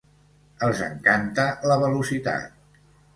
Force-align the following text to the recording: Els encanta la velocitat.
Els 0.67 0.79
encanta 0.85 1.45
la 1.73 1.75
velocitat. 1.83 2.83